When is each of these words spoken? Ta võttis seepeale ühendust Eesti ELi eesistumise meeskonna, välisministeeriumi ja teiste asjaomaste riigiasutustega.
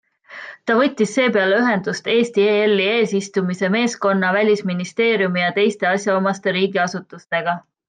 Ta 0.69 0.77
võttis 0.77 1.11
seepeale 1.17 1.59
ühendust 1.65 2.09
Eesti 2.13 2.45
ELi 2.53 2.87
eesistumise 2.93 3.71
meeskonna, 3.77 4.33
välisministeeriumi 4.39 5.45
ja 5.45 5.53
teiste 5.61 5.91
asjaomaste 5.93 6.57
riigiasutustega. 6.61 7.59